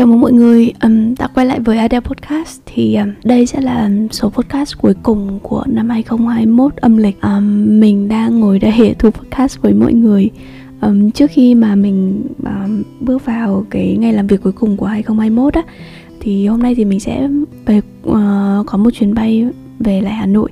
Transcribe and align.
Chào 0.00 0.06
mừng 0.06 0.20
mọi 0.20 0.32
người 0.32 0.72
um, 0.82 1.14
đã 1.18 1.28
quay 1.34 1.46
lại 1.46 1.60
với 1.60 1.78
Adele 1.78 2.00
Podcast. 2.00 2.60
Thì 2.66 2.96
um, 2.96 3.08
đây 3.24 3.46
sẽ 3.46 3.60
là 3.60 3.90
số 4.10 4.30
podcast 4.30 4.78
cuối 4.78 4.94
cùng 5.02 5.38
của 5.42 5.64
năm 5.66 5.88
2021 5.88 6.76
âm 6.76 6.96
lịch 6.96 7.20
um, 7.22 7.80
Mình 7.80 8.08
đang 8.08 8.40
ngồi 8.40 8.58
đây 8.58 8.94
thu 8.98 9.10
podcast 9.10 9.60
với 9.62 9.74
mọi 9.74 9.92
người. 9.92 10.30
Um, 10.80 11.10
Trước 11.10 11.30
khi 11.30 11.54
mà 11.54 11.74
mình 11.74 12.22
um, 12.44 12.82
bước 13.00 13.24
vào 13.24 13.66
cái 13.70 13.96
ngày 13.96 14.12
làm 14.12 14.26
việc 14.26 14.42
cuối 14.42 14.52
cùng 14.52 14.76
của 14.76 14.86
2021 14.86 15.54
á 15.54 15.62
Thì 16.20 16.46
hôm 16.46 16.62
nay 16.62 16.74
thì 16.74 16.84
mình 16.84 17.00
sẽ 17.00 17.28
về, 17.66 17.78
uh, 17.78 18.66
có 18.66 18.78
một 18.78 18.90
chuyến 18.90 19.14
bay 19.14 19.46
về 19.78 20.00
lại 20.00 20.12
Hà 20.12 20.26
Nội 20.26 20.50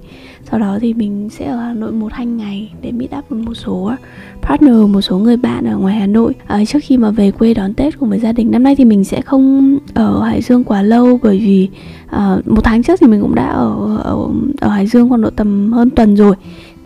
sau 0.50 0.60
đó 0.60 0.78
thì 0.80 0.94
mình 0.94 1.28
sẽ 1.30 1.46
ở 1.46 1.56
Hà 1.56 1.72
Nội 1.72 1.92
một 1.92 2.12
hai 2.12 2.26
ngày 2.26 2.72
để 2.82 2.92
meet 2.92 3.16
up 3.18 3.24
với 3.28 3.42
một 3.42 3.54
số 3.54 3.84
ờ, 3.84 3.96
partner 4.42 4.74
một 4.74 5.00
số 5.00 5.18
người 5.18 5.36
bạn 5.36 5.64
ở 5.64 5.76
ngoài 5.76 5.94
Hà 5.94 6.06
Nội. 6.06 6.34
À, 6.46 6.64
trước 6.64 6.78
khi 6.82 6.96
mà 6.96 7.10
về 7.10 7.30
quê 7.30 7.54
đón 7.54 7.74
Tết 7.74 7.98
cùng 7.98 8.10
với 8.10 8.18
gia 8.18 8.32
đình 8.32 8.50
năm 8.50 8.62
nay 8.62 8.76
thì 8.76 8.84
mình 8.84 9.04
sẽ 9.04 9.20
không 9.20 9.78
ở 9.94 10.22
Hải 10.22 10.42
Dương 10.42 10.64
quá 10.64 10.82
lâu 10.82 11.18
bởi 11.22 11.38
vì 11.38 11.68
à, 12.06 12.36
một 12.46 12.60
tháng 12.64 12.82
trước 12.82 13.00
thì 13.00 13.06
mình 13.06 13.20
cũng 13.20 13.34
đã 13.34 13.46
ở, 13.46 13.96
ở 14.04 14.28
ở 14.60 14.68
Hải 14.68 14.86
Dương 14.86 15.08
khoảng 15.08 15.22
độ 15.22 15.30
tầm 15.30 15.72
hơn 15.72 15.90
tuần 15.90 16.16
rồi 16.16 16.34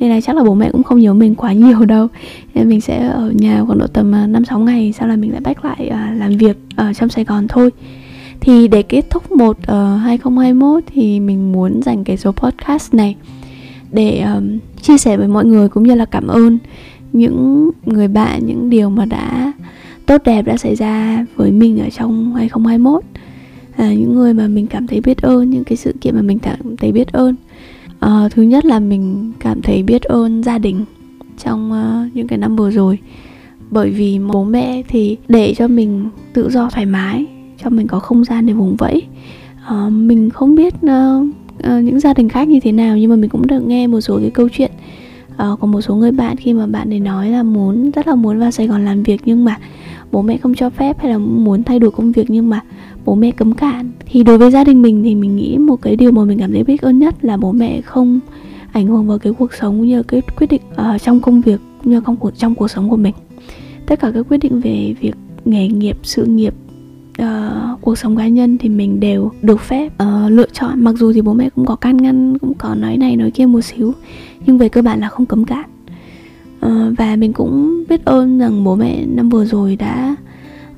nên 0.00 0.10
là 0.10 0.20
chắc 0.20 0.36
là 0.36 0.42
bố 0.44 0.54
mẹ 0.54 0.70
cũng 0.72 0.82
không 0.82 1.00
nhớ 1.00 1.14
mình 1.14 1.34
quá 1.34 1.52
nhiều 1.52 1.84
đâu. 1.84 2.08
Nên 2.54 2.68
mình 2.68 2.80
sẽ 2.80 3.06
ở 3.06 3.32
nhà 3.34 3.64
khoảng 3.66 3.78
độ 3.78 3.86
tầm 3.86 4.12
ờ, 4.12 4.26
năm 4.26 4.44
sáu 4.44 4.58
ngày 4.58 4.92
sau 4.98 5.08
là 5.08 5.16
mình 5.16 5.32
lại 5.32 5.40
back 5.40 5.64
lại 5.64 5.88
à, 5.88 6.14
làm 6.18 6.36
việc 6.36 6.56
ở 6.76 6.92
trong 6.92 7.08
Sài 7.08 7.24
Gòn 7.24 7.48
thôi. 7.48 7.70
Thì 8.40 8.68
để 8.68 8.82
kết 8.82 9.10
thúc 9.10 9.32
một 9.32 9.56
uh, 9.58 10.00
2021 10.02 10.84
thì 10.86 11.20
mình 11.20 11.52
muốn 11.52 11.82
dành 11.82 12.04
cái 12.04 12.16
số 12.16 12.32
podcast 12.32 12.94
này 12.94 13.16
để 13.92 14.20
um, 14.20 14.58
chia 14.82 14.98
sẻ 14.98 15.16
với 15.16 15.28
mọi 15.28 15.44
người 15.44 15.68
cũng 15.68 15.82
như 15.82 15.94
là 15.94 16.04
cảm 16.04 16.26
ơn 16.26 16.58
những 17.12 17.70
người 17.86 18.08
bạn 18.08 18.46
những 18.46 18.70
điều 18.70 18.90
mà 18.90 19.04
đã 19.04 19.52
tốt 20.06 20.22
đẹp 20.24 20.42
đã 20.42 20.56
xảy 20.56 20.76
ra 20.76 21.26
với 21.36 21.52
mình 21.52 21.78
ở 21.78 21.90
trong 21.90 22.34
2021 22.34 23.02
à, 23.76 23.94
những 23.94 24.14
người 24.14 24.34
mà 24.34 24.48
mình 24.48 24.66
cảm 24.66 24.86
thấy 24.86 25.00
biết 25.00 25.22
ơn 25.22 25.50
những 25.50 25.64
cái 25.64 25.76
sự 25.76 25.94
kiện 26.00 26.16
mà 26.16 26.22
mình 26.22 26.38
cảm 26.38 26.76
thấy 26.76 26.92
biết 26.92 27.12
ơn. 27.12 27.34
À, 28.00 28.28
thứ 28.30 28.42
nhất 28.42 28.64
là 28.64 28.80
mình 28.80 29.32
cảm 29.38 29.62
thấy 29.62 29.82
biết 29.82 30.02
ơn 30.02 30.42
gia 30.42 30.58
đình 30.58 30.84
trong 31.44 31.72
uh, 31.72 32.16
những 32.16 32.26
cái 32.26 32.38
năm 32.38 32.56
vừa 32.56 32.70
rồi. 32.70 32.98
Bởi 33.70 33.90
vì 33.90 34.18
bố 34.32 34.44
mẹ 34.44 34.82
thì 34.88 35.16
để 35.28 35.54
cho 35.54 35.68
mình 35.68 36.08
tự 36.32 36.50
do 36.50 36.70
thoải 36.70 36.86
mái 36.86 37.26
cho 37.64 37.70
mình 37.70 37.86
có 37.86 37.98
không 37.98 38.24
gian 38.24 38.46
để 38.46 38.52
vùng 38.52 38.76
vẫy. 38.76 39.02
Uh, 39.72 39.92
mình 39.92 40.30
không 40.30 40.54
biết 40.54 40.74
uh, 40.74 41.26
uh, 41.66 41.84
những 41.84 42.00
gia 42.00 42.14
đình 42.14 42.28
khác 42.28 42.48
như 42.48 42.60
thế 42.60 42.72
nào. 42.72 42.96
Nhưng 42.96 43.10
mà 43.10 43.16
mình 43.16 43.30
cũng 43.30 43.46
được 43.46 43.60
nghe 43.60 43.86
một 43.86 44.00
số 44.00 44.18
cái 44.20 44.30
câu 44.30 44.48
chuyện 44.48 44.70
ờ, 45.36 45.52
uh, 45.52 45.60
có 45.60 45.66
một 45.66 45.80
số 45.80 45.94
người 45.94 46.12
bạn 46.12 46.36
khi 46.36 46.52
mà 46.52 46.66
bạn 46.66 46.92
ấy 46.92 47.00
nói 47.00 47.30
là 47.30 47.42
muốn 47.42 47.90
rất 47.90 48.06
là 48.06 48.14
muốn 48.14 48.38
vào 48.38 48.50
Sài 48.50 48.66
Gòn 48.66 48.84
làm 48.84 49.02
việc 49.02 49.20
nhưng 49.24 49.44
mà 49.44 49.58
bố 50.12 50.22
mẹ 50.22 50.36
không 50.36 50.54
cho 50.54 50.70
phép 50.70 50.96
hay 51.00 51.10
là 51.12 51.18
muốn 51.18 51.62
thay 51.62 51.78
đổi 51.78 51.90
công 51.90 52.12
việc 52.12 52.30
nhưng 52.30 52.48
mà 52.48 52.60
bố 53.04 53.14
mẹ 53.14 53.30
cấm 53.30 53.52
cản. 53.52 53.90
Thì 54.06 54.22
đối 54.22 54.38
với 54.38 54.50
gia 54.50 54.64
đình 54.64 54.82
mình 54.82 55.02
thì 55.02 55.14
mình 55.14 55.36
nghĩ 55.36 55.58
một 55.58 55.82
cái 55.82 55.96
điều 55.96 56.12
mà 56.12 56.24
mình 56.24 56.38
cảm 56.38 56.52
thấy 56.52 56.64
biết 56.64 56.82
ơn 56.82 56.98
nhất 56.98 57.24
là 57.24 57.36
bố 57.36 57.52
mẹ 57.52 57.80
không 57.80 58.20
ảnh 58.72 58.86
hưởng 58.86 59.06
vào 59.06 59.18
cái 59.18 59.32
cuộc 59.38 59.54
sống 59.54 59.78
cũng 59.78 59.88
như 59.88 60.02
cái 60.02 60.22
quyết 60.36 60.46
định 60.50 60.62
uh, 60.94 61.02
trong 61.02 61.20
công 61.20 61.40
việc 61.40 61.60
như 61.84 62.00
trong 62.06 62.16
cuộc 62.16 62.38
trong 62.38 62.54
cuộc 62.54 62.68
sống 62.68 62.90
của 62.90 62.96
mình. 62.96 63.14
Tất 63.86 64.00
cả 64.00 64.10
các 64.14 64.26
quyết 64.28 64.38
định 64.38 64.60
về 64.60 64.94
việc 65.00 65.14
nghề 65.44 65.68
nghiệp 65.68 65.98
sự 66.02 66.24
nghiệp 66.24 66.54
uh, 67.22 67.80
cuộc 67.80 67.98
sống 67.98 68.16
cá 68.16 68.28
nhân 68.28 68.58
thì 68.58 68.68
mình 68.68 69.00
đều 69.00 69.32
được 69.42 69.60
phép 69.60 69.92
uh, 70.02 70.30
lựa 70.32 70.46
chọn. 70.52 70.84
Mặc 70.84 70.94
dù 70.98 71.12
thì 71.12 71.22
bố 71.22 71.32
mẹ 71.32 71.50
cũng 71.50 71.66
có 71.66 71.76
can 71.76 71.96
ngăn 71.96 72.38
cũng 72.38 72.54
có 72.54 72.74
nói 72.74 72.96
này 72.96 73.16
nói 73.16 73.30
kia 73.30 73.46
một 73.46 73.60
xíu 73.60 73.92
nhưng 74.46 74.58
về 74.58 74.68
cơ 74.68 74.82
bản 74.82 75.00
là 75.00 75.08
không 75.08 75.26
cấm 75.26 75.44
cản. 75.44 75.64
Uh, 76.66 76.98
và 76.98 77.16
mình 77.16 77.32
cũng 77.32 77.84
biết 77.88 78.04
ơn 78.04 78.38
rằng 78.38 78.64
bố 78.64 78.76
mẹ 78.76 79.04
năm 79.06 79.28
vừa 79.28 79.44
rồi 79.44 79.76
đã 79.76 80.16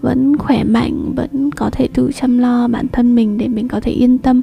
vẫn 0.00 0.36
khỏe 0.38 0.64
mạnh 0.64 1.12
vẫn 1.16 1.50
có 1.50 1.70
thể 1.70 1.88
tự 1.94 2.10
chăm 2.14 2.38
lo 2.38 2.68
bản 2.68 2.86
thân 2.88 3.14
mình 3.14 3.38
để 3.38 3.48
mình 3.48 3.68
có 3.68 3.80
thể 3.80 3.92
yên 3.92 4.18
tâm 4.18 4.42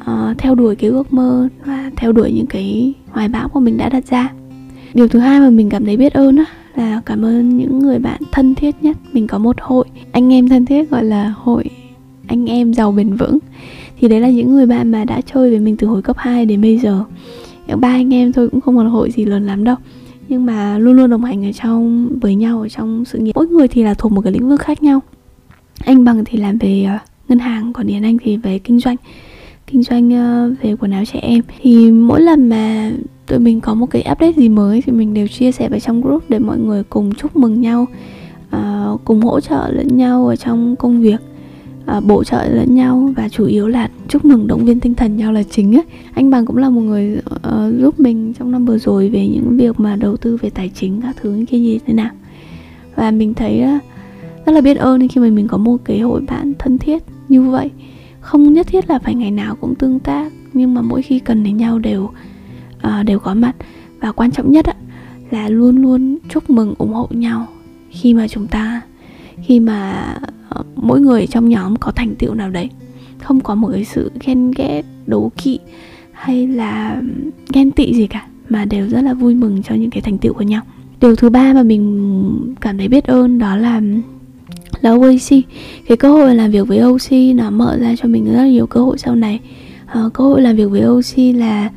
uh, 0.00 0.38
theo 0.38 0.54
đuổi 0.54 0.76
cái 0.76 0.90
ước 0.90 1.12
mơ 1.12 1.48
và 1.64 1.90
theo 1.96 2.12
đuổi 2.12 2.32
những 2.32 2.46
cái 2.46 2.94
hoài 3.10 3.28
bão 3.28 3.48
của 3.48 3.60
mình 3.60 3.76
đã 3.76 3.88
đặt 3.88 4.06
ra. 4.06 4.32
Điều 4.94 5.08
thứ 5.08 5.18
hai 5.18 5.40
mà 5.40 5.50
mình 5.50 5.70
cảm 5.70 5.84
thấy 5.84 5.96
biết 5.96 6.12
ơn 6.12 6.36
á 6.36 6.44
là 6.80 7.00
cảm 7.06 7.24
ơn 7.24 7.56
những 7.56 7.78
người 7.78 7.98
bạn 7.98 8.20
thân 8.32 8.54
thiết 8.54 8.74
nhất. 8.82 8.96
Mình 9.12 9.26
có 9.26 9.38
một 9.38 9.56
hội 9.60 9.86
anh 10.12 10.32
em 10.32 10.48
thân 10.48 10.66
thiết 10.66 10.90
gọi 10.90 11.04
là 11.04 11.34
hội 11.36 11.64
anh 12.26 12.46
em 12.46 12.74
giàu 12.74 12.92
bền 12.92 13.16
vững. 13.16 13.38
Thì 14.00 14.08
đấy 14.08 14.20
là 14.20 14.28
những 14.30 14.54
người 14.54 14.66
bạn 14.66 14.90
mà 14.90 15.04
đã 15.04 15.20
chơi 15.20 15.50
với 15.50 15.58
mình 15.58 15.76
từ 15.76 15.86
hồi 15.86 16.02
cấp 16.02 16.16
2 16.18 16.46
đến 16.46 16.60
bây 16.60 16.78
giờ. 16.78 17.04
Ba 17.76 17.88
anh 17.88 18.14
em 18.14 18.32
thôi 18.32 18.48
cũng 18.50 18.60
không 18.60 18.76
còn 18.76 18.90
hội 18.90 19.10
gì 19.10 19.24
lớn 19.24 19.46
lắm 19.46 19.64
đâu. 19.64 19.76
Nhưng 20.28 20.46
mà 20.46 20.78
luôn 20.78 20.96
luôn 20.96 21.10
đồng 21.10 21.24
hành 21.24 21.44
ở 21.44 21.52
trong, 21.52 22.08
với 22.20 22.34
nhau 22.34 22.60
ở 22.60 22.68
trong 22.68 23.04
sự 23.04 23.18
nghiệp. 23.18 23.32
Mỗi 23.34 23.46
người 23.46 23.68
thì 23.68 23.82
là 23.82 23.94
thuộc 23.94 24.12
một 24.12 24.20
cái 24.20 24.32
lĩnh 24.32 24.48
vực 24.48 24.60
khác 24.60 24.82
nhau. 24.82 25.00
Anh 25.84 26.04
bằng 26.04 26.24
thì 26.24 26.38
làm 26.38 26.58
về 26.58 26.84
ờ, 26.84 26.98
ngân 27.28 27.38
hàng, 27.38 27.72
còn 27.72 27.86
yến 27.86 28.02
anh 28.02 28.16
thì 28.22 28.36
về 28.36 28.58
kinh 28.58 28.80
doanh 28.80 28.96
kinh 29.72 29.82
doanh 29.82 30.14
ờ, 30.14 30.54
về 30.62 30.76
quần 30.76 30.90
áo 30.90 31.04
trẻ 31.04 31.18
em. 31.22 31.42
Thì 31.60 31.90
mỗi 31.90 32.20
lần 32.20 32.48
mà 32.48 32.92
tụi 33.26 33.38
mình 33.38 33.60
có 33.60 33.74
một 33.74 33.86
cái 33.90 34.04
update 34.12 34.32
gì 34.32 34.48
mới 34.48 34.82
thì 34.82 34.92
mình 34.92 35.14
đều 35.14 35.26
chia 35.28 35.52
sẻ 35.52 35.68
vào 35.68 35.80
trong 35.80 36.00
group 36.00 36.30
để 36.30 36.38
mọi 36.38 36.58
người 36.58 36.82
cùng 36.84 37.14
chúc 37.14 37.36
mừng 37.36 37.60
nhau 37.60 37.86
uh, 38.56 39.00
cùng 39.04 39.20
hỗ 39.20 39.40
trợ 39.40 39.68
lẫn 39.72 39.96
nhau 39.96 40.26
ở 40.26 40.36
trong 40.36 40.76
công 40.76 41.00
việc 41.00 41.20
uh, 41.96 42.04
bổ 42.04 42.24
trợ 42.24 42.48
lẫn 42.48 42.74
nhau. 42.74 43.12
Và 43.16 43.28
chủ 43.28 43.46
yếu 43.46 43.68
là 43.68 43.90
chúc 44.08 44.24
mừng 44.24 44.46
động 44.46 44.64
viên 44.64 44.80
tinh 44.80 44.94
thần 44.94 45.16
nhau 45.16 45.32
là 45.32 45.42
chính 45.42 45.76
ấy. 45.76 45.84
anh 46.14 46.30
bằng 46.30 46.46
cũng 46.46 46.56
là 46.56 46.70
một 46.70 46.80
người 46.80 47.18
uh, 47.18 47.80
giúp 47.80 48.00
mình 48.00 48.32
trong 48.38 48.50
năm 48.50 48.66
vừa 48.66 48.78
rồi 48.78 49.08
về 49.08 49.28
những 49.28 49.56
việc 49.56 49.80
mà 49.80 49.96
đầu 49.96 50.16
tư 50.16 50.38
về 50.42 50.50
tài 50.50 50.70
chính 50.74 51.00
các 51.02 51.16
thứ 51.20 51.44
kia 51.48 51.58
như 51.58 51.78
thế 51.86 51.92
nào. 51.92 52.10
Và 52.96 53.10
mình 53.10 53.34
thấy 53.34 53.62
uh, 53.76 53.82
rất 54.46 54.52
là 54.52 54.60
biết 54.60 54.76
ơn 54.76 55.08
khi 55.08 55.20
mà 55.20 55.28
mình 55.28 55.48
có 55.48 55.58
một 55.58 55.76
cái 55.84 56.00
hội 56.00 56.20
bạn 56.20 56.52
thân 56.58 56.78
thiết 56.78 57.02
như 57.28 57.42
vậy 57.42 57.70
không 58.20 58.52
nhất 58.52 58.66
thiết 58.66 58.90
là 58.90 58.98
phải 58.98 59.14
ngày 59.14 59.30
nào 59.30 59.56
cũng 59.56 59.74
tương 59.74 59.98
tác 59.98 60.32
nhưng 60.52 60.74
mà 60.74 60.82
mỗi 60.82 61.02
khi 61.02 61.18
cần 61.18 61.44
đến 61.44 61.56
nhau 61.56 61.78
đều 61.78 62.02
uh, 62.02 63.06
đều 63.06 63.18
có 63.18 63.34
mặt. 63.34 63.56
Và 64.00 64.12
quan 64.12 64.30
trọng 64.30 64.52
nhất 64.52 64.66
á, 64.66 64.74
là 65.30 65.48
luôn 65.48 65.76
luôn 65.76 66.18
chúc 66.28 66.50
mừng 66.50 66.74
ủng 66.78 66.92
hộ 66.92 67.08
nhau. 67.10 67.46
Khi 67.90 68.14
mà 68.14 68.28
chúng 68.28 68.46
ta 68.46 68.80
khi 69.42 69.60
mà 69.60 70.06
uh, 70.58 70.66
mỗi 70.76 71.00
người 71.00 71.26
trong 71.26 71.48
nhóm 71.48 71.76
có 71.76 71.92
thành 71.92 72.14
tựu 72.14 72.34
nào 72.34 72.50
đấy 72.50 72.70
không 73.18 73.40
có 73.40 73.54
một 73.54 73.68
cái 73.72 73.84
sự 73.84 74.10
ghen 74.20 74.50
ghét 74.56 74.82
đố 75.06 75.32
kỵ 75.36 75.58
hay 76.12 76.46
là 76.46 77.02
ghen 77.52 77.70
tị 77.70 77.94
gì 77.94 78.06
cả 78.06 78.26
mà 78.48 78.64
đều 78.64 78.88
rất 78.88 79.00
là 79.00 79.14
vui 79.14 79.34
mừng 79.34 79.62
cho 79.62 79.74
những 79.74 79.90
cái 79.90 80.00
thành 80.02 80.18
tựu 80.18 80.34
của 80.34 80.42
nhau. 80.42 80.62
Điều 81.00 81.16
thứ 81.16 81.30
ba 81.30 81.52
mà 81.52 81.62
mình 81.62 82.54
cảm 82.60 82.78
thấy 82.78 82.88
biết 82.88 83.04
ơn 83.04 83.38
đó 83.38 83.56
là 83.56 83.80
là 84.80 84.90
OAC 84.90 85.44
cái 85.86 85.96
cơ 85.96 86.12
hội 86.12 86.34
làm 86.34 86.50
việc 86.50 86.68
với 86.68 86.78
OC 86.78 87.34
nó 87.34 87.50
mở 87.50 87.76
ra 87.80 87.94
cho 87.96 88.08
mình 88.08 88.24
rất 88.24 88.32
là 88.32 88.46
nhiều 88.46 88.66
cơ 88.66 88.80
hội 88.80 88.98
sau 88.98 89.14
này. 89.16 89.40
Uh, 90.06 90.12
cơ 90.12 90.24
hội 90.24 90.42
làm 90.42 90.56
việc 90.56 90.70
với 90.70 90.80
OC 90.80 91.36
là 91.36 91.70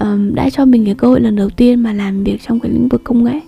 um, 0.00 0.34
đã 0.34 0.50
cho 0.50 0.64
mình 0.64 0.84
cái 0.84 0.94
cơ 0.94 1.08
hội 1.08 1.20
lần 1.20 1.36
đầu 1.36 1.50
tiên 1.50 1.82
mà 1.82 1.92
làm 1.92 2.24
việc 2.24 2.40
trong 2.46 2.60
cái 2.60 2.72
lĩnh 2.72 2.88
vực 2.88 3.04
công 3.04 3.24
nghệ. 3.24 3.40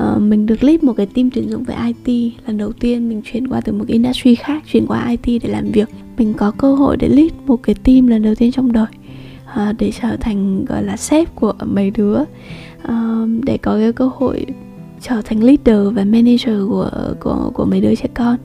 Uh, 0.00 0.22
mình 0.22 0.46
được 0.46 0.64
lead 0.64 0.82
một 0.82 0.92
cái 0.92 1.06
team 1.06 1.30
tuyển 1.30 1.50
dụng 1.50 1.64
về 1.64 1.74
IT 2.04 2.32
lần 2.46 2.58
đầu 2.58 2.72
tiên 2.72 3.08
mình 3.08 3.22
chuyển 3.24 3.48
qua 3.48 3.60
từ 3.60 3.72
một 3.72 3.84
cái 3.88 3.92
industry 3.92 4.34
khác 4.34 4.62
chuyển 4.72 4.86
qua 4.86 5.08
IT 5.08 5.42
để 5.42 5.48
làm 5.50 5.70
việc. 5.70 5.88
Mình 6.18 6.34
có 6.34 6.50
cơ 6.50 6.74
hội 6.74 6.96
để 6.96 7.08
lead 7.08 7.30
một 7.46 7.62
cái 7.62 7.74
team 7.74 8.06
lần 8.06 8.22
đầu 8.22 8.34
tiên 8.34 8.52
trong 8.52 8.72
đời 8.72 8.82
uh, 8.82 9.54
ờ, 9.54 9.72
để 9.78 9.92
trở 10.02 10.16
thành 10.16 10.64
gọi 10.64 10.82
là 10.82 10.96
sếp 10.96 11.34
của 11.34 11.52
mấy 11.64 11.90
đứa. 11.90 12.20
Uh, 12.20 13.28
để 13.42 13.58
có 13.58 13.78
cái 13.78 13.92
cơ 13.92 14.10
hội 14.14 14.46
trở 15.02 15.22
thành 15.24 15.44
leader 15.44 15.94
và 15.94 16.04
manager 16.04 16.68
của 16.68 16.90
của 17.20 17.50
của 17.54 17.64
mấy 17.64 17.80
đứa 17.80 17.94
trẻ 17.94 18.08
con. 18.14 18.36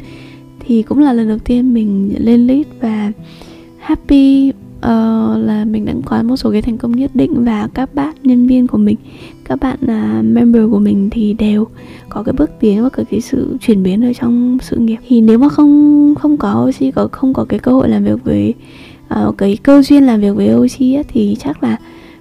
Thì 0.60 0.82
cũng 0.82 1.00
là 1.00 1.14
lần 1.14 1.28
đầu 1.28 1.38
tiên 1.38 1.74
mình 1.74 2.14
lên 2.20 2.48
lead 2.48 2.66
và 2.82 3.12
happy 3.78 4.50
uh, 4.78 4.84
là 5.38 5.66
mình 5.66 5.86
đã 5.86 5.94
có 6.06 6.24
một 6.24 6.38
số 6.38 6.52
cái 6.52 6.62
thành 6.62 6.78
công 6.78 6.92
nhất 6.92 7.12
định 7.14 7.44
và 7.44 7.70
các 7.74 7.96
bạn 7.96 8.14
nhân 8.24 8.48
viên 8.48 8.68
của 8.68 8.78
mình 8.78 8.98
các 9.48 9.60
bạn 9.60 9.78
uh, 9.84 10.26
member 10.26 10.72
của 10.72 10.80
mình 10.80 11.10
thì 11.10 11.34
đều 11.34 11.68
có 12.10 12.24
cái 12.24 12.34
bước 12.34 12.50
tiến 12.60 12.84
và 12.84 12.90
có 12.90 13.04
cái 13.12 13.22
sự 13.22 13.58
chuyển 13.62 13.84
biến 13.84 14.06
ở 14.06 14.14
trong 14.14 14.58
sự 14.62 14.78
nghiệp. 14.78 14.98
Thì 15.08 15.22
nếu 15.22 15.40
mà 15.40 15.50
không 15.50 16.16
không 16.20 16.38
có 16.38 16.68
OC 16.68 16.96
có 16.96 17.08
không 17.12 17.34
có 17.34 17.46
cái 17.46 17.60
cơ 17.60 17.72
hội 17.72 17.90
làm 17.90 18.04
việc 18.04 18.24
với 18.24 18.54
uh, 19.28 19.38
cái 19.38 19.58
cơ 19.64 19.82
duyên 19.82 20.04
làm 20.04 20.22
việc 20.22 20.36
với 20.36 20.54
OC 20.56 21.06
thì 21.08 21.38
chắc 21.40 21.64
là 21.64 21.78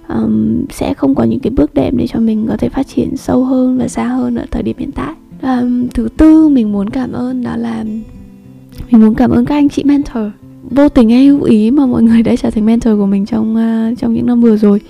um, 0.07 0.65
sẽ 0.69 0.93
không 0.93 1.15
có 1.15 1.23
những 1.23 1.39
cái 1.39 1.51
bước 1.51 1.73
đệm 1.73 1.97
để 1.97 2.07
cho 2.07 2.19
mình 2.19 2.45
có 2.49 2.57
thể 2.57 2.69
phát 2.69 2.87
triển 2.87 3.17
sâu 3.17 3.45
hơn 3.45 3.77
và 3.77 3.87
xa 3.87 4.07
hơn 4.07 4.35
ở 4.35 4.45
thời 4.51 4.63
điểm 4.63 4.75
hiện 4.79 4.91
tại. 4.91 5.13
Um, 5.41 5.87
thứ 5.87 6.07
tư 6.17 6.47
mình 6.47 6.71
muốn 6.71 6.89
cảm 6.89 7.11
ơn 7.11 7.43
đó 7.43 7.57
là 7.57 7.83
mình 8.91 9.01
muốn 9.01 9.15
cảm 9.15 9.31
ơn 9.31 9.45
các 9.45 9.55
anh 9.55 9.69
chị 9.69 9.83
mentor. 9.83 10.23
Vô 10.71 10.89
tình 10.89 11.09
hay 11.09 11.25
hữu 11.25 11.43
ý 11.43 11.71
mà 11.71 11.85
mọi 11.85 12.03
người 12.03 12.23
đã 12.23 12.35
trở 12.35 12.51
thành 12.51 12.65
mentor 12.65 12.99
của 12.99 13.05
mình 13.05 13.25
trong 13.25 13.55
uh, 13.55 13.99
trong 13.99 14.13
những 14.13 14.25
năm 14.25 14.41
vừa 14.41 14.57
rồi. 14.57 14.81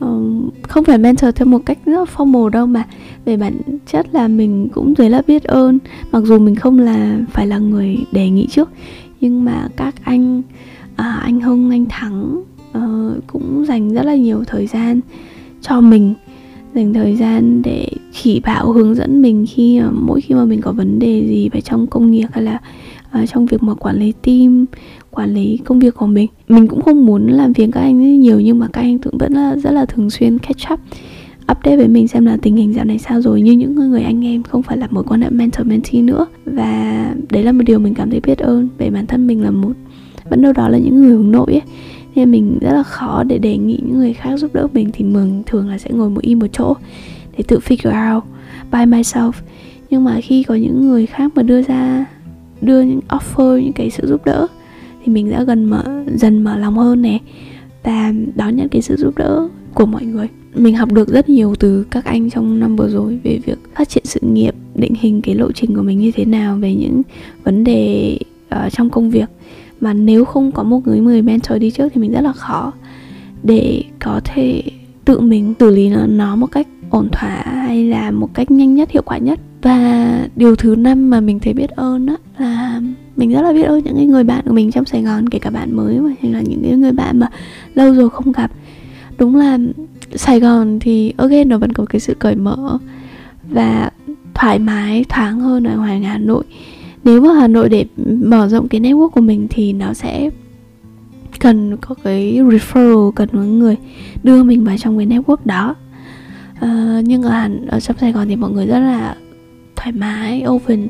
Um, 0.00 0.50
không 0.62 0.84
phải 0.84 0.98
mentor 0.98 1.34
theo 1.34 1.46
một 1.46 1.60
cách 1.66 1.78
rất 1.84 2.08
formal 2.16 2.48
đâu 2.48 2.66
mà 2.66 2.84
về 3.24 3.36
bản 3.36 3.54
chất 3.86 4.06
là 4.14 4.28
mình 4.28 4.68
cũng 4.68 4.94
rất 4.94 5.08
là 5.08 5.22
biết 5.26 5.44
ơn 5.44 5.78
mặc 6.12 6.22
dù 6.24 6.38
mình 6.38 6.54
không 6.54 6.78
là 6.78 7.18
phải 7.32 7.46
là 7.46 7.58
người 7.58 7.98
đề 8.12 8.30
nghị 8.30 8.46
trước. 8.46 8.70
Nhưng 9.20 9.44
mà 9.44 9.68
các 9.76 9.94
anh 10.04 10.42
à, 10.96 11.20
anh 11.24 11.40
hưng 11.40 11.70
anh 11.70 11.86
thắng 11.88 12.42
uh, 12.76 13.26
cũng 13.26 13.64
dành 13.68 13.94
rất 13.94 14.02
là 14.02 14.14
nhiều 14.14 14.44
thời 14.46 14.66
gian 14.66 15.00
cho 15.60 15.80
mình 15.80 16.14
dành 16.74 16.94
thời 16.94 17.16
gian 17.16 17.62
để 17.62 17.88
chỉ 18.12 18.40
bảo 18.40 18.72
hướng 18.72 18.94
dẫn 18.94 19.22
mình 19.22 19.44
khi 19.48 19.80
uh, 19.86 19.92
mỗi 19.92 20.20
khi 20.20 20.34
mà 20.34 20.44
mình 20.44 20.60
có 20.60 20.72
vấn 20.72 20.98
đề 20.98 21.26
gì 21.26 21.48
về 21.48 21.60
trong 21.60 21.86
công 21.86 22.10
nghiệp 22.10 22.26
hay 22.32 22.44
là 22.44 22.60
uh, 23.22 23.28
trong 23.28 23.46
việc 23.46 23.62
mà 23.62 23.74
quản 23.74 23.96
lý 23.96 24.12
team 24.22 24.66
quản 25.10 25.34
lý 25.34 25.58
công 25.64 25.78
việc 25.78 25.94
của 25.94 26.06
mình. 26.06 26.30
Mình 26.48 26.68
cũng 26.68 26.82
không 26.82 27.06
muốn 27.06 27.26
làm 27.26 27.54
phiền 27.54 27.70
các 27.70 27.80
anh 27.80 28.20
nhiều 28.20 28.40
nhưng 28.40 28.58
mà 28.58 28.68
các 28.72 28.80
anh 28.80 28.98
cũng 28.98 29.18
vẫn 29.18 29.32
là 29.32 29.56
rất 29.56 29.70
là 29.70 29.86
thường 29.86 30.10
xuyên 30.10 30.38
catch 30.38 30.72
up 30.72 30.80
update 31.52 31.76
với 31.76 31.88
mình 31.88 32.08
xem 32.08 32.26
là 32.26 32.36
tình 32.42 32.56
hình 32.56 32.74
dạo 32.74 32.84
này 32.84 32.98
sao 32.98 33.20
rồi. 33.20 33.42
Như 33.42 33.52
những 33.52 33.74
người 33.74 34.02
anh 34.02 34.24
em 34.24 34.42
không 34.42 34.62
phải 34.62 34.76
là 34.76 34.88
mối 34.90 35.04
quan 35.04 35.20
hệ 35.20 35.30
mentor 35.30 35.66
mentee 35.66 36.02
nữa. 36.02 36.26
Và 36.44 37.14
đấy 37.30 37.42
là 37.42 37.52
một 37.52 37.62
điều 37.66 37.78
mình 37.78 37.94
cảm 37.94 38.10
thấy 38.10 38.20
biết 38.20 38.38
ơn 38.38 38.68
về 38.78 38.90
bản 38.90 39.06
thân 39.06 39.26
mình 39.26 39.42
là 39.42 39.50
một 39.50 39.72
vẫn 40.30 40.42
đâu 40.42 40.52
đó 40.52 40.68
là 40.68 40.78
những 40.78 41.00
người 41.00 41.10
hướng 41.10 41.30
nội 41.30 41.52
ấy 41.52 41.62
nên 42.16 42.30
mình 42.30 42.58
rất 42.60 42.72
là 42.72 42.82
khó 42.82 43.22
để 43.22 43.38
đề 43.38 43.56
nghị 43.56 43.78
những 43.82 43.98
người 43.98 44.12
khác 44.12 44.36
giúp 44.36 44.54
đỡ 44.54 44.66
mình 44.72 44.90
thì 44.92 45.04
mình 45.04 45.42
thường 45.46 45.68
là 45.68 45.78
sẽ 45.78 45.90
ngồi 45.90 46.10
một 46.10 46.20
im 46.22 46.38
một 46.38 46.46
chỗ 46.52 46.74
để 47.36 47.44
tự 47.48 47.58
figure 47.58 48.14
out 48.14 48.24
by 48.72 48.78
myself. 48.78 49.32
Nhưng 49.90 50.04
mà 50.04 50.20
khi 50.20 50.42
có 50.42 50.54
những 50.54 50.88
người 50.88 51.06
khác 51.06 51.32
mà 51.34 51.42
đưa 51.42 51.62
ra 51.62 52.06
đưa 52.60 52.82
những 52.82 53.00
offer 53.08 53.58
những 53.58 53.72
cái 53.72 53.90
sự 53.90 54.06
giúp 54.06 54.24
đỡ 54.24 54.46
thì 55.04 55.12
mình 55.12 55.30
đã 55.30 55.42
gần 55.42 55.64
mở 55.64 56.04
dần 56.14 56.44
mở 56.44 56.58
lòng 56.58 56.78
hơn 56.78 57.02
nè. 57.02 57.18
Và 57.82 58.12
đón 58.34 58.56
nhận 58.56 58.68
cái 58.68 58.82
sự 58.82 58.96
giúp 58.96 59.18
đỡ 59.18 59.48
của 59.74 59.86
mọi 59.86 60.04
người. 60.04 60.28
Mình 60.54 60.74
học 60.74 60.92
được 60.92 61.08
rất 61.08 61.28
nhiều 61.28 61.54
từ 61.54 61.84
các 61.90 62.04
anh 62.04 62.30
trong 62.30 62.60
năm 62.60 62.76
vừa 62.76 62.88
rồi 62.88 63.18
về 63.24 63.38
việc 63.46 63.58
phát 63.74 63.88
triển 63.88 64.04
sự 64.06 64.20
nghiệp 64.22 64.54
định 64.74 64.94
hình 65.00 65.22
cái 65.22 65.34
lộ 65.34 65.52
trình 65.52 65.76
của 65.76 65.82
mình 65.82 65.98
như 65.98 66.10
thế 66.10 66.24
nào 66.24 66.56
về 66.56 66.74
những 66.74 67.02
vấn 67.44 67.64
đề 67.64 68.18
uh, 68.54 68.72
trong 68.72 68.90
công 68.90 69.10
việc 69.10 69.28
mà 69.80 69.92
nếu 69.92 70.24
không 70.24 70.52
có 70.52 70.62
một 70.62 70.86
người 70.86 71.00
người 71.00 71.22
mentor 71.22 71.58
đi 71.58 71.70
trước 71.70 71.88
thì 71.94 72.00
mình 72.00 72.12
rất 72.12 72.20
là 72.20 72.32
khó 72.32 72.72
để 73.42 73.82
có 73.98 74.20
thể 74.24 74.62
tự 75.04 75.20
mình 75.20 75.54
xử 75.60 75.70
lý 75.70 75.88
nó, 75.88 76.06
nó 76.06 76.36
một 76.36 76.46
cách 76.46 76.66
ổn 76.90 77.08
thỏa 77.12 77.42
hay 77.46 77.86
là 77.86 78.10
một 78.10 78.34
cách 78.34 78.50
nhanh 78.50 78.74
nhất 78.74 78.90
hiệu 78.90 79.02
quả 79.02 79.18
nhất. 79.18 79.40
Và 79.62 80.28
điều 80.36 80.56
thứ 80.56 80.76
năm 80.76 81.10
mà 81.10 81.20
mình 81.20 81.40
thấy 81.40 81.52
biết 81.52 81.70
ơn 81.70 82.06
đó 82.06 82.16
là 82.38 82.80
mình 83.16 83.32
rất 83.32 83.42
là 83.42 83.52
biết 83.52 83.62
ơn 83.62 83.84
những 83.84 84.10
người 84.10 84.24
bạn 84.24 84.44
của 84.46 84.52
mình 84.52 84.70
trong 84.70 84.84
Sài 84.84 85.02
Gòn 85.02 85.28
kể 85.28 85.38
cả 85.38 85.50
bạn 85.50 85.76
mới 85.76 86.00
mà 86.00 86.10
hay 86.22 86.32
là 86.32 86.40
những 86.40 86.80
người 86.80 86.92
bạn 86.92 87.18
mà 87.18 87.30
lâu 87.74 87.94
rồi 87.94 88.10
không 88.10 88.32
gặp. 88.32 88.50
Đúng 89.18 89.36
là 89.36 89.58
Sài 90.14 90.40
Gòn 90.40 90.78
thì 90.80 91.12
again 91.16 91.48
nó 91.48 91.58
vẫn 91.58 91.72
có 91.72 91.84
cái 91.84 92.00
sự 92.00 92.14
cởi 92.18 92.36
mở 92.36 92.78
và 93.48 93.90
thoải 94.34 94.58
mái 94.58 95.04
thoáng 95.08 95.40
hơn 95.40 95.64
ở 95.64 95.76
ngoài 95.76 96.00
Hà 96.00 96.18
Nội 96.18 96.44
nếu 97.06 97.20
mà 97.20 97.32
Hà 97.34 97.48
Nội 97.48 97.68
để 97.68 97.86
mở 98.22 98.48
rộng 98.48 98.68
cái 98.68 98.80
network 98.80 99.08
của 99.08 99.20
mình 99.20 99.46
thì 99.50 99.72
nó 99.72 99.94
sẽ 99.94 100.30
cần 101.40 101.76
có 101.76 101.94
cái 102.04 102.38
referral 102.38 103.10
cần 103.10 103.28
có 103.32 103.38
người 103.38 103.76
đưa 104.22 104.42
mình 104.42 104.64
vào 104.64 104.76
trong 104.78 104.98
cái 104.98 105.06
network 105.06 105.36
đó. 105.44 105.74
Uh, 106.64 107.04
nhưng 107.04 107.22
ở 107.22 107.30
Hàn 107.30 107.66
ở 107.66 107.80
trong 107.80 107.96
Sài 108.00 108.12
Gòn 108.12 108.28
thì 108.28 108.36
mọi 108.36 108.50
người 108.50 108.66
rất 108.66 108.78
là 108.78 109.16
thoải 109.76 109.92
mái 109.92 110.44
open. 110.48 110.88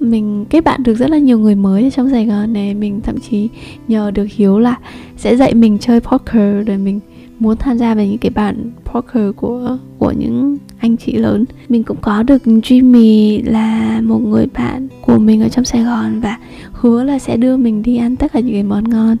Mình 0.00 0.44
kết 0.50 0.60
bạn 0.60 0.82
được 0.82 0.94
rất 0.94 1.10
là 1.10 1.18
nhiều 1.18 1.38
người 1.38 1.54
mới 1.54 1.84
ở 1.84 1.90
trong 1.90 2.10
Sài 2.10 2.26
Gòn 2.26 2.52
này. 2.52 2.74
Mình 2.74 3.00
thậm 3.00 3.20
chí 3.30 3.48
nhờ 3.88 4.10
được 4.10 4.26
Hiếu 4.30 4.58
là 4.58 4.76
sẽ 5.16 5.36
dạy 5.36 5.54
mình 5.54 5.78
chơi 5.78 6.00
poker 6.00 6.66
rồi 6.66 6.78
mình 6.78 7.00
muốn 7.42 7.56
tham 7.56 7.78
gia 7.78 7.94
vào 7.94 8.04
những 8.04 8.18
cái 8.18 8.30
bản 8.30 8.70
poker 8.84 9.30
của 9.36 9.78
của 9.98 10.12
những 10.18 10.58
anh 10.78 10.96
chị 10.96 11.12
lớn. 11.12 11.44
Mình 11.68 11.82
cũng 11.82 11.96
có 12.00 12.22
được 12.22 12.42
Jimmy 12.44 13.40
là 13.44 14.00
một 14.00 14.18
người 14.18 14.46
bạn 14.46 14.88
của 15.06 15.18
mình 15.18 15.42
ở 15.42 15.48
trong 15.48 15.64
Sài 15.64 15.82
Gòn 15.82 16.20
và 16.20 16.38
hứa 16.72 17.04
là 17.04 17.18
sẽ 17.18 17.36
đưa 17.36 17.56
mình 17.56 17.82
đi 17.82 17.96
ăn 17.96 18.16
tất 18.16 18.32
cả 18.32 18.40
những 18.40 18.54
cái 18.54 18.62
món 18.62 18.84
ngon 18.84 19.16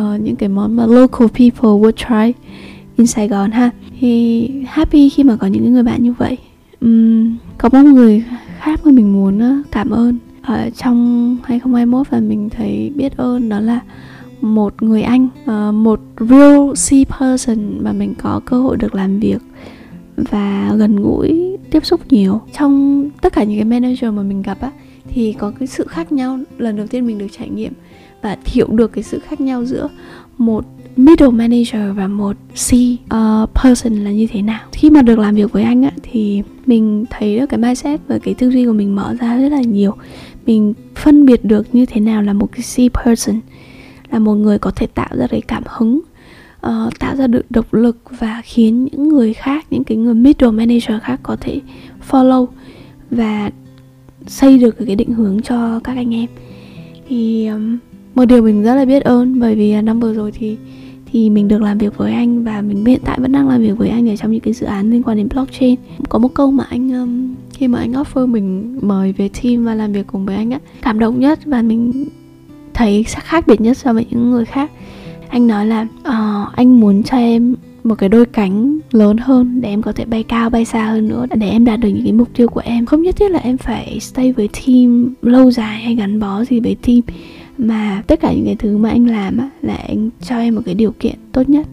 uh, 0.00 0.20
những 0.20 0.36
cái 0.36 0.48
món 0.48 0.76
mà 0.76 0.86
local 0.86 1.28
people 1.28 1.70
would 1.70 1.92
try 1.92 2.40
in 2.96 3.06
Sài 3.06 3.28
Gòn 3.28 3.50
ha. 3.50 3.70
Thì 4.00 4.50
happy 4.66 5.08
khi 5.08 5.24
mà 5.24 5.36
có 5.36 5.46
những 5.46 5.72
người 5.72 5.82
bạn 5.82 6.02
như 6.02 6.12
vậy. 6.12 6.36
Um, 6.80 7.36
có 7.58 7.68
một 7.72 7.82
người 7.82 8.24
khác 8.58 8.80
mà 8.84 8.92
mình 8.92 9.12
muốn 9.12 9.38
ờ, 9.38 9.56
cảm 9.70 9.90
ơn 9.90 10.18
ở 10.42 10.70
trong 10.70 11.36
2021 11.44 12.10
và 12.10 12.20
mình 12.20 12.50
thấy 12.50 12.92
biết 12.96 13.16
ơn 13.16 13.48
đó 13.48 13.60
là 13.60 13.80
một 14.40 14.82
người 14.82 15.02
anh 15.02 15.28
ờ, 15.44 15.72
một 15.72 16.00
real 16.20 16.72
C 16.72 17.18
person 17.18 17.84
mà 17.84 17.92
mình 17.92 18.14
có 18.14 18.40
cơ 18.44 18.60
hội 18.60 18.76
được 18.76 18.94
làm 18.94 19.20
việc 19.20 19.38
và 20.16 20.74
gần 20.76 20.96
gũi 20.96 21.56
tiếp 21.70 21.86
xúc 21.86 22.00
nhiều. 22.10 22.40
Trong 22.58 23.04
tất 23.20 23.32
cả 23.32 23.44
những 23.44 23.58
cái 23.58 23.64
manager 23.64 24.12
mà 24.12 24.22
mình 24.22 24.42
gặp 24.42 24.60
á 24.60 24.70
thì 25.08 25.32
có 25.32 25.52
cái 25.58 25.66
sự 25.66 25.86
khác 25.88 26.12
nhau. 26.12 26.38
Lần 26.58 26.76
đầu 26.76 26.86
tiên 26.86 27.06
mình 27.06 27.18
được 27.18 27.26
trải 27.38 27.48
nghiệm 27.48 27.72
và 28.22 28.36
hiểu 28.44 28.66
được 28.66 28.92
cái 28.92 29.04
sự 29.04 29.18
khác 29.18 29.40
nhau 29.40 29.64
giữa 29.64 29.88
một 30.38 30.64
middle 30.96 31.30
manager 31.30 31.96
và 31.96 32.08
một 32.08 32.36
C 32.54 32.72
uh, 32.74 33.50
person 33.62 33.92
là 33.92 34.10
như 34.10 34.26
thế 34.30 34.42
nào. 34.42 34.60
Khi 34.72 34.90
mà 34.90 35.02
được 35.02 35.18
làm 35.18 35.34
việc 35.34 35.52
với 35.52 35.62
anh 35.62 35.82
á 35.82 35.90
thì 36.02 36.42
mình 36.66 37.04
thấy 37.10 37.38
được 37.38 37.46
cái 37.46 37.58
mindset 37.58 38.00
và 38.08 38.18
cái 38.18 38.34
tư 38.34 38.50
duy 38.50 38.66
của 38.66 38.72
mình 38.72 38.96
mở 38.96 39.16
ra 39.20 39.36
rất 39.36 39.48
là 39.48 39.60
nhiều. 39.60 39.94
Mình 40.46 40.74
phân 40.94 41.26
biệt 41.26 41.44
được 41.44 41.74
như 41.74 41.86
thế 41.86 42.00
nào 42.00 42.22
là 42.22 42.32
một 42.32 42.48
cái 42.52 42.88
C 42.88 42.94
person 43.04 43.40
là 44.10 44.18
một 44.18 44.34
người 44.34 44.58
có 44.58 44.70
thể 44.70 44.86
tạo 44.86 45.08
ra 45.16 45.26
cái 45.26 45.40
cảm 45.40 45.62
hứng 45.66 46.00
uh, 46.66 46.98
tạo 46.98 47.16
ra 47.16 47.26
được 47.26 47.50
động 47.50 47.66
lực 47.70 47.98
và 48.18 48.42
khiến 48.44 48.84
những 48.84 49.08
người 49.08 49.34
khác 49.34 49.66
những 49.70 49.84
cái 49.84 49.98
người 49.98 50.14
middle 50.14 50.50
manager 50.50 51.02
khác 51.02 51.20
có 51.22 51.36
thể 51.40 51.60
follow 52.10 52.46
và 53.10 53.50
xây 54.26 54.58
được 54.58 54.76
cái 54.86 54.96
định 54.96 55.12
hướng 55.12 55.42
cho 55.42 55.80
các 55.84 55.96
anh 55.96 56.14
em. 56.14 56.26
Thì 57.08 57.46
um, 57.46 57.78
một 58.14 58.24
điều 58.24 58.42
mình 58.42 58.62
rất 58.62 58.74
là 58.74 58.84
biết 58.84 59.04
ơn 59.04 59.40
bởi 59.40 59.54
vì 59.54 59.82
năm 59.82 60.00
vừa 60.00 60.14
rồi 60.14 60.32
thì 60.32 60.56
thì 61.12 61.30
mình 61.30 61.48
được 61.48 61.62
làm 61.62 61.78
việc 61.78 61.96
với 61.96 62.12
anh 62.12 62.44
và 62.44 62.60
mình 62.60 62.84
hiện 62.84 63.00
tại 63.04 63.18
vẫn 63.20 63.32
đang 63.32 63.48
làm 63.48 63.60
việc 63.60 63.78
với 63.78 63.88
anh 63.88 64.08
ở 64.08 64.16
trong 64.16 64.32
những 64.32 64.40
cái 64.40 64.54
dự 64.54 64.66
án 64.66 64.90
liên 64.90 65.02
quan 65.02 65.16
đến 65.16 65.28
blockchain. 65.28 65.74
Có 66.08 66.18
một 66.18 66.34
câu 66.34 66.50
mà 66.50 66.64
anh 66.70 66.92
um, 66.92 67.34
khi 67.52 67.68
mà 67.68 67.78
anh 67.78 67.92
offer 67.92 68.26
mình 68.26 68.78
mời 68.82 69.12
về 69.12 69.30
team 69.42 69.64
và 69.64 69.74
làm 69.74 69.92
việc 69.92 70.06
cùng 70.06 70.26
với 70.26 70.36
anh 70.36 70.50
á 70.50 70.58
cảm 70.82 70.98
động 70.98 71.20
nhất 71.20 71.38
và 71.44 71.62
mình 71.62 72.08
thấy 72.78 73.04
khác 73.04 73.46
biệt 73.46 73.60
nhất 73.60 73.76
so 73.76 73.92
với 73.92 74.06
những 74.10 74.30
người 74.30 74.44
khác. 74.44 74.70
Anh 75.28 75.46
nói 75.46 75.66
là 75.66 75.86
uh, 76.00 76.56
anh 76.56 76.80
muốn 76.80 77.02
cho 77.02 77.16
em 77.16 77.54
một 77.84 77.94
cái 77.94 78.08
đôi 78.08 78.26
cánh 78.26 78.78
lớn 78.92 79.16
hơn 79.16 79.60
để 79.60 79.68
em 79.68 79.82
có 79.82 79.92
thể 79.92 80.04
bay 80.04 80.22
cao 80.22 80.50
bay 80.50 80.64
xa 80.64 80.84
hơn 80.84 81.08
nữa 81.08 81.26
để 81.34 81.48
em 81.48 81.64
đạt 81.64 81.80
được 81.80 81.88
những 81.88 82.04
cái 82.04 82.12
mục 82.12 82.28
tiêu 82.34 82.48
của 82.48 82.60
em. 82.64 82.86
Không 82.86 83.02
nhất 83.02 83.16
thiết 83.16 83.30
là 83.30 83.38
em 83.38 83.56
phải 83.56 84.00
stay 84.00 84.32
với 84.32 84.48
team 84.48 85.14
lâu 85.22 85.50
dài 85.50 85.82
hay 85.82 85.94
gắn 85.94 86.20
bó 86.20 86.44
gì 86.44 86.60
với 86.60 86.76
team 86.86 87.00
mà 87.58 88.02
tất 88.06 88.20
cả 88.20 88.32
những 88.32 88.44
cái 88.44 88.56
thứ 88.56 88.76
mà 88.76 88.90
anh 88.90 89.06
làm 89.06 89.38
á 89.38 89.50
là 89.62 89.74
anh 89.74 90.10
cho 90.22 90.38
em 90.38 90.54
một 90.54 90.62
cái 90.64 90.74
điều 90.74 90.92
kiện 91.00 91.14
tốt 91.32 91.48
nhất 91.48 91.66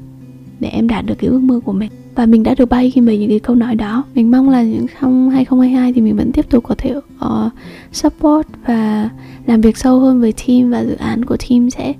để 0.59 0.69
em 0.69 0.87
đạt 0.87 1.05
được 1.05 1.15
cái 1.19 1.29
ước 1.29 1.39
mơ 1.39 1.59
của 1.65 1.73
mình 1.73 1.91
và 2.15 2.25
mình 2.25 2.43
đã 2.43 2.55
được 2.55 2.69
bay 2.69 2.91
khi 2.91 3.01
mấy 3.01 3.17
những 3.17 3.29
cái 3.29 3.39
câu 3.39 3.55
nói 3.55 3.75
đó. 3.75 4.03
Mình 4.15 4.31
mong 4.31 4.49
là 4.49 4.63
những 4.63 4.85
trong 5.01 5.29
2022 5.29 5.93
thì 5.93 6.01
mình 6.01 6.15
vẫn 6.15 6.31
tiếp 6.31 6.49
tục 6.49 6.63
có 6.63 6.75
thể 6.77 6.95
uh, 6.95 7.51
support 7.91 8.47
và 8.67 9.09
làm 9.45 9.61
việc 9.61 9.77
sâu 9.77 9.99
hơn 9.99 10.21
với 10.21 10.33
team 10.47 10.69
và 10.69 10.85
dự 10.85 10.95
án 10.95 11.25
của 11.25 11.37
team 11.49 11.69
sẽ 11.69 11.93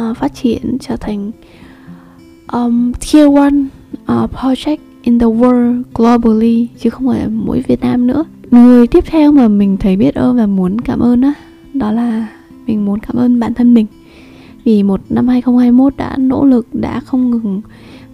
uh, 0.00 0.16
phát 0.16 0.34
triển 0.34 0.78
trở 0.80 0.96
thành 0.96 1.30
um, 2.52 2.92
tier 2.92 3.34
one 3.36 3.54
uh, 4.02 4.30
project 4.34 4.78
in 5.02 5.18
the 5.18 5.26
world 5.26 5.82
globally 5.94 6.68
chứ 6.78 6.90
không 6.90 7.08
phải 7.08 7.28
mỗi 7.28 7.62
Việt 7.68 7.80
Nam 7.80 8.06
nữa. 8.06 8.24
Người 8.50 8.86
tiếp 8.86 9.04
theo 9.06 9.32
mà 9.32 9.48
mình 9.48 9.76
thấy 9.76 9.96
biết 9.96 10.14
ơn 10.14 10.36
và 10.36 10.46
muốn 10.46 10.80
cảm 10.80 11.00
ơn 11.00 11.20
đó 11.20 11.32
đó 11.74 11.92
là 11.92 12.26
mình 12.66 12.84
muốn 12.84 12.98
cảm 12.98 13.16
ơn 13.16 13.40
bản 13.40 13.54
thân 13.54 13.74
mình. 13.74 13.86
Vì 14.64 14.82
một 14.82 15.00
năm 15.10 15.28
2021 15.28 15.96
đã 15.96 16.16
nỗ 16.18 16.44
lực 16.44 16.74
đã 16.74 17.00
không 17.00 17.30
ngừng 17.30 17.60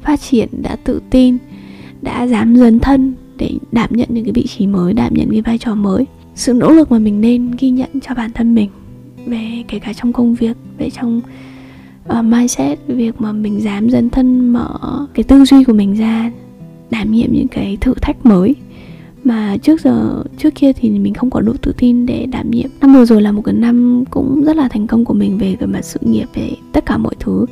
phát 0.05 0.21
triển 0.21 0.49
đã 0.63 0.77
tự 0.85 1.01
tin 1.11 1.39
đã 2.03 2.27
dám 2.27 2.57
dấn 2.57 2.81
thân 2.81 3.15
để 3.39 3.51
đảm 3.73 3.91
nhận 3.93 4.09
những 4.11 4.25
cái 4.25 4.33
vị 4.33 4.47
trí 4.47 4.67
mới 4.67 4.93
đảm 4.93 5.15
nhận 5.15 5.31
cái 5.31 5.43
vai 5.43 5.59
trò 5.59 5.75
mới. 5.75 6.07
Sự 6.35 6.53
nỗ 6.53 6.71
lực 6.71 6.91
mà 6.93 6.99
mình 6.99 7.21
nên 7.21 7.51
ghi 7.59 7.71
nhận 7.71 7.89
cho 8.01 8.15
bản 8.15 8.31
thân 8.33 8.55
mình 8.55 8.71
về 9.27 9.65
kể 9.69 9.79
cả 9.79 9.93
trong 9.93 10.13
công 10.13 10.35
việc 10.35 10.57
về 10.79 10.91
trong 10.91 11.21
uh, 12.19 12.25
mindset 12.25 12.79
việc 12.87 13.21
mà 13.21 13.33
mình 13.33 13.63
dám 13.63 13.91
dấn 13.91 14.11
thân 14.11 14.53
mở 14.53 14.79
cái 15.15 15.25
tư 15.25 15.45
duy 15.45 15.65
của 15.65 15.73
mình 15.73 15.95
ra 15.95 16.33
đảm 16.91 17.13
nhiệm 17.13 17.33
những 17.33 17.49
cái 17.49 17.79
thử 17.81 17.95
thách 18.03 18.27
mới. 18.27 18.55
Mà 19.25 19.57
trước 19.63 19.81
giờ 19.81 20.23
trước 20.39 20.55
kia 20.55 20.73
thì 20.73 20.91
mình 20.91 21.15
không 21.15 21.31
có 21.31 21.41
đủ 21.41 21.53
tự 21.63 21.73
tin 21.79 22.07
để 22.07 22.27
đảm 22.27 22.51
nhiệm. 22.51 22.71
Năm 22.81 22.95
vừa 22.95 23.05
rồi 23.05 23.23
là 23.23 23.33
một 23.33 23.43
cái 23.43 23.55
năm 23.55 24.05
cũng 24.11 24.45
rất 24.45 24.57
là 24.57 24.69
thành 24.69 24.87
công 24.87 25.05
của 25.05 25.15
mình 25.15 25.39
về 25.39 25.57
cái 25.61 25.67
mặt 25.67 25.85
sự 25.85 26.01
nghiệp 26.03 26.27
về 26.35 26.51
tất 26.73 26.87
cả 26.87 26.97
mọi 26.97 27.15
thứ 27.21 27.47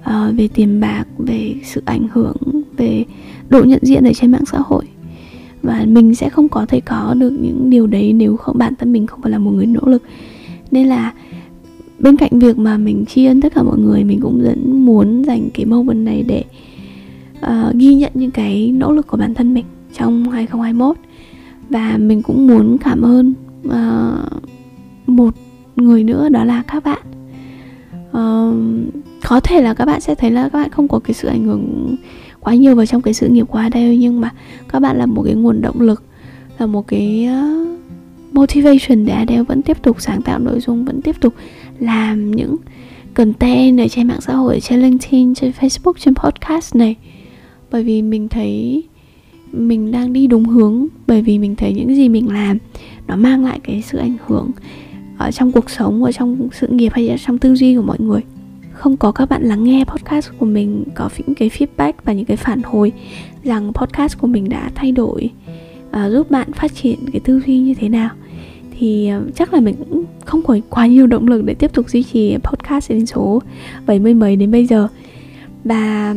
uh, 0.00 0.36
về 0.36 0.48
tiền 0.54 0.80
bạc 0.80 1.04
về 1.18 1.54
sự 1.64 1.82
ảnh 1.84 2.08
hưởng 2.12 2.36
về 2.76 3.04
độ 3.48 3.64
nhận 3.64 3.80
diện 3.82 4.04
ở 4.04 4.12
trên 4.12 4.32
mạng 4.32 4.46
xã 4.46 4.58
hội. 4.64 4.84
Và 5.62 5.84
mình 5.88 6.14
sẽ 6.14 6.28
không 6.28 6.48
có 6.48 6.66
thể 6.66 6.80
có 6.80 7.14
được 7.18 7.30
những 7.30 7.70
điều 7.70 7.86
đấy 7.86 8.12
nếu 8.12 8.36
không 8.36 8.58
bản 8.58 8.74
thân 8.76 8.92
mình 8.92 9.06
không 9.06 9.22
phải 9.22 9.30
là 9.30 9.38
một 9.38 9.50
người 9.50 9.66
nỗ 9.66 9.80
lực. 9.86 10.02
Nên 10.70 10.86
là 10.86 11.12
bên 11.98 12.16
cạnh 12.16 12.38
việc 12.38 12.58
mà 12.58 12.76
mình 12.76 13.04
tri 13.06 13.24
ân 13.24 13.40
tất 13.40 13.54
cả 13.54 13.62
mọi 13.62 13.78
người 13.78 14.04
mình 14.04 14.20
cũng 14.20 14.40
vẫn 14.42 14.84
muốn 14.86 15.24
dành 15.24 15.48
cái 15.54 15.66
moment 15.66 16.04
này 16.04 16.22
để 16.22 16.44
uh, 17.46 17.74
ghi 17.74 17.94
nhận 17.94 18.12
những 18.14 18.30
cái 18.30 18.72
nỗ 18.72 18.92
lực 18.92 19.06
của 19.06 19.16
bản 19.16 19.34
thân 19.34 19.54
mình 19.54 19.64
trong 19.92 20.30
2021 20.30 20.96
và 21.68 21.96
mình 21.98 22.22
cũng 22.22 22.46
muốn 22.46 22.78
cảm 22.78 23.02
ơn 23.02 23.32
uh, 23.66 24.42
một 25.06 25.34
người 25.76 26.04
nữa 26.04 26.28
đó 26.28 26.44
là 26.44 26.62
các 26.62 26.84
bạn 26.84 27.02
uh, 28.10 28.54
có 29.28 29.40
thể 29.40 29.62
là 29.62 29.74
các 29.74 29.84
bạn 29.84 30.00
sẽ 30.00 30.14
thấy 30.14 30.30
là 30.30 30.48
các 30.48 30.58
bạn 30.58 30.70
không 30.70 30.88
có 30.88 30.98
cái 30.98 31.14
sự 31.14 31.28
ảnh 31.28 31.44
hưởng 31.44 31.96
quá 32.40 32.54
nhiều 32.54 32.74
vào 32.74 32.86
trong 32.86 33.02
cái 33.02 33.14
sự 33.14 33.28
nghiệp 33.28 33.46
qua 33.48 33.68
đây 33.68 33.98
nhưng 33.98 34.20
mà 34.20 34.30
các 34.68 34.80
bạn 34.80 34.98
là 34.98 35.06
một 35.06 35.22
cái 35.22 35.34
nguồn 35.34 35.62
động 35.62 35.80
lực 35.80 36.02
là 36.58 36.66
một 36.66 36.86
cái 36.86 37.28
uh, 37.30 37.70
motivation 38.32 39.04
để 39.04 39.12
Adele 39.12 39.42
vẫn 39.42 39.62
tiếp 39.62 39.82
tục 39.82 39.96
sáng 40.00 40.22
tạo 40.22 40.38
nội 40.38 40.60
dung 40.60 40.84
vẫn 40.84 41.02
tiếp 41.02 41.16
tục 41.20 41.34
làm 41.78 42.30
những 42.30 42.56
content 43.14 43.78
ở 43.78 43.88
trên 43.88 44.08
mạng 44.08 44.20
xã 44.20 44.34
hội 44.34 44.60
trên 44.60 44.82
LinkedIn 44.82 45.34
trên 45.34 45.52
Facebook 45.60 45.92
trên 45.98 46.14
podcast 46.14 46.76
này. 46.76 46.96
Bởi 47.70 47.84
vì 47.84 48.02
mình 48.02 48.28
thấy 48.28 48.82
mình 49.52 49.90
đang 49.90 50.12
đi 50.12 50.26
đúng 50.26 50.44
hướng 50.44 50.86
bởi 51.06 51.22
vì 51.22 51.38
mình 51.38 51.56
thấy 51.56 51.72
những 51.72 51.94
gì 51.94 52.08
mình 52.08 52.32
làm 52.32 52.58
nó 53.06 53.16
mang 53.16 53.44
lại 53.44 53.60
cái 53.62 53.82
sự 53.82 53.98
ảnh 53.98 54.16
hưởng 54.26 54.50
ở 55.20 55.30
trong 55.30 55.52
cuộc 55.52 55.70
sống 55.70 56.04
ở 56.04 56.12
trong 56.12 56.48
sự 56.52 56.66
nghiệp 56.66 56.92
hay 56.92 57.18
trong 57.26 57.38
tư 57.38 57.54
duy 57.54 57.76
của 57.76 57.82
mọi 57.82 57.96
người. 58.00 58.20
Không 58.72 58.96
có 58.96 59.12
các 59.12 59.28
bạn 59.28 59.42
lắng 59.42 59.64
nghe 59.64 59.84
podcast 59.84 60.30
của 60.38 60.46
mình 60.46 60.84
có 60.94 61.08
những 61.18 61.34
cái 61.34 61.48
feedback 61.48 61.92
và 62.04 62.12
những 62.12 62.24
cái 62.24 62.36
phản 62.36 62.62
hồi 62.62 62.92
rằng 63.44 63.72
podcast 63.72 64.18
của 64.18 64.26
mình 64.26 64.48
đã 64.48 64.70
thay 64.74 64.92
đổi 64.92 65.30
uh, 65.90 66.12
giúp 66.12 66.30
bạn 66.30 66.52
phát 66.52 66.74
triển 66.74 66.98
cái 67.12 67.20
tư 67.20 67.42
duy 67.46 67.58
như 67.58 67.74
thế 67.74 67.88
nào. 67.88 68.10
Thì 68.78 69.10
uh, 69.18 69.36
chắc 69.36 69.54
là 69.54 69.60
mình 69.60 69.74
cũng 69.78 70.04
không 70.24 70.42
có 70.42 70.58
quá 70.70 70.86
nhiều 70.86 71.06
động 71.06 71.28
lực 71.28 71.44
để 71.44 71.54
tiếp 71.54 71.72
tục 71.72 71.90
duy 71.90 72.02
trì 72.02 72.36
podcast 72.36 72.90
đến 72.90 73.06
số 73.06 73.42
70 73.86 74.14
mấy 74.14 74.36
đến 74.36 74.50
bây 74.50 74.66
giờ. 74.66 74.88
Và 75.64 76.14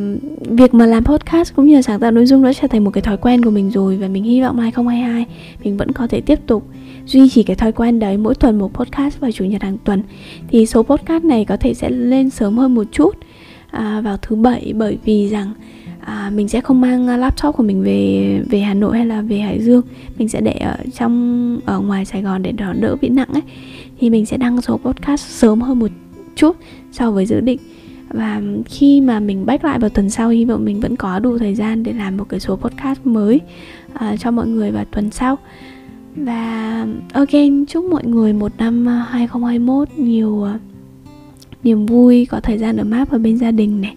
việc 0.50 0.74
mà 0.74 0.86
làm 0.86 1.03
podcast 1.03 1.55
cũng 1.55 1.65
như 1.65 1.75
là 1.75 1.81
sáng 1.81 2.00
tạo 2.00 2.12
nội 2.12 2.25
dung 2.25 2.43
đã 2.43 2.53
trở 2.53 2.67
thành 2.67 2.83
một 2.83 2.91
cái 2.91 3.01
thói 3.01 3.17
quen 3.17 3.43
của 3.43 3.51
mình 3.51 3.72
rồi 3.72 3.98
và 3.98 4.07
mình 4.07 4.24
hy 4.24 4.41
vọng 4.41 4.60
2022 4.60 5.25
mình 5.63 5.77
vẫn 5.77 5.91
có 5.91 6.07
thể 6.07 6.22
tiếp 6.22 6.39
tục 6.48 6.67
duy 7.05 7.29
trì 7.29 7.43
cái 7.43 7.55
thói 7.55 7.72
quen 7.72 8.00
đấy 8.00 8.17
mỗi 8.17 8.36
tuần 8.36 8.60
một 8.60 8.74
podcast 8.74 9.19
vào 9.19 9.31
chủ 9.31 9.45
nhật 9.45 9.63
hàng 9.63 9.77
tuần 9.83 10.03
thì 10.48 10.65
số 10.65 10.83
podcast 10.83 11.24
này 11.24 11.45
có 11.45 11.57
thể 11.57 11.74
sẽ 11.74 11.89
lên 11.89 12.29
sớm 12.29 12.57
hơn 12.57 12.75
một 12.75 12.88
chút 12.91 13.17
à, 13.72 14.01
vào 14.01 14.17
thứ 14.17 14.36
bảy 14.36 14.74
bởi 14.75 14.98
vì 15.05 15.29
rằng 15.29 15.53
à, 16.00 16.31
mình 16.33 16.50
sẽ 16.50 16.62
không 16.62 16.81
mang 16.81 17.07
à, 17.07 17.17
laptop 17.17 17.55
của 17.55 17.63
mình 17.63 17.83
về 17.83 18.41
về 18.50 18.60
Hà 18.60 18.74
Nội 18.74 18.98
hay 18.98 19.05
là 19.05 19.22
về 19.22 19.38
Hải 19.38 19.62
Dương. 19.62 19.81
Mình 20.17 20.29
sẽ 20.29 20.41
để 20.41 20.51
ở 20.51 20.77
trong 20.93 21.60
ở 21.65 21.79
ngoài 21.79 22.05
Sài 22.05 22.22
Gòn 22.22 22.43
để 22.43 22.51
đỡ 22.51 22.74
đỡ 22.74 22.95
bị 23.01 23.10
nặng 23.10 23.29
ấy. 23.33 23.41
Thì 24.00 24.10
mình 24.10 24.25
sẽ 24.25 24.38
đăng 24.38 24.62
số 24.62 24.77
podcast 24.77 25.27
sớm 25.29 25.62
hơn 25.62 25.79
một 25.79 25.91
chút 26.36 26.57
so 26.91 27.12
với 27.12 27.25
dự 27.25 27.39
định. 27.39 27.60
Và 28.10 28.41
khi 28.65 29.01
mà 29.01 29.19
mình 29.19 29.45
back 29.45 29.63
lại 29.63 29.79
vào 29.79 29.89
tuần 29.89 30.10
sau 30.10 30.29
hy 30.29 30.45
vọng 30.45 30.65
mình 30.65 30.79
vẫn 30.79 30.95
có 30.95 31.19
đủ 31.19 31.38
thời 31.38 31.55
gian 31.55 31.83
để 31.83 31.93
làm 31.93 32.17
một 32.17 32.29
cái 32.29 32.39
số 32.39 32.55
podcast 32.55 33.00
mới 33.03 33.41
uh, 33.95 34.19
cho 34.19 34.31
mọi 34.31 34.48
người 34.48 34.72
vào 34.72 34.86
tuần 34.86 35.12
sau 35.12 35.38
và, 36.15 36.88
again, 37.13 37.65
chúc 37.65 37.86
mọi 37.86 38.05
người 38.05 38.34
một 38.34 38.51
năm 38.58 38.89
à, 38.89 39.05
2021 39.10 39.88
nhiều 39.98 40.43
à, 40.43 40.60
niềm 41.63 41.86
vui, 41.86 42.25
có 42.25 42.39
thời 42.39 42.58
gian 42.58 42.77
ở 42.77 42.84
map 42.84 43.12
ở 43.12 43.17
bên 43.17 43.38
gia 43.38 43.51
đình 43.51 43.82
này. 43.82 43.96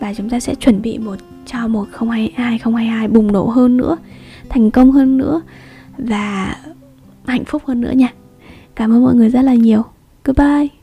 Và 0.00 0.14
chúng 0.14 0.30
ta 0.30 0.40
sẽ 0.40 0.54
chuẩn 0.54 0.82
bị 0.82 0.98
một, 0.98 1.16
cho 1.46 1.68
một 1.68 1.88
2022 2.10 3.08
bùng 3.08 3.32
nổ 3.32 3.46
hơn 3.46 3.76
nữa, 3.76 3.96
thành 4.48 4.70
công 4.70 4.92
hơn 4.92 5.18
nữa 5.18 5.40
và 5.98 6.56
hạnh 7.26 7.44
phúc 7.44 7.62
hơn 7.66 7.80
nữa 7.80 7.92
nha. 7.94 8.08
Cảm 8.74 8.92
ơn 8.92 9.02
mọi 9.02 9.14
người 9.14 9.30
rất 9.30 9.42
là 9.42 9.54
nhiều. 9.54 9.82
Goodbye. 10.24 10.75